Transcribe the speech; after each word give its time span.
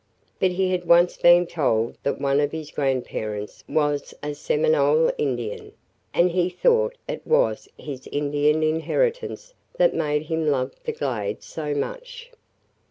But 0.39 0.49
he 0.53 0.71
had 0.71 0.85
once 0.87 1.15
been 1.17 1.45
told 1.45 1.95
that 2.01 2.19
one 2.19 2.39
of 2.39 2.51
his 2.51 2.71
grandparents 2.71 3.63
was 3.69 4.15
a 4.23 4.33
Seminole 4.33 5.11
Indian 5.19 5.73
and 6.11 6.31
he 6.31 6.49
thought 6.49 6.95
it 7.07 7.21
was 7.23 7.69
his 7.77 8.07
Indian 8.07 8.63
inheritance 8.63 9.53
that 9.77 9.93
made 9.93 10.23
him 10.23 10.47
love 10.47 10.71
the 10.85 10.91
Glades 10.91 11.45
so 11.45 11.75
much. 11.75 12.31